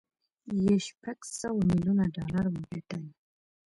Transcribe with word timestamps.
یې 0.63 0.75
شپږ 0.87 1.19
سوه 1.39 1.59
ميليونه 1.67 2.03
ډالر 2.15 2.45
وګټل 2.49 3.03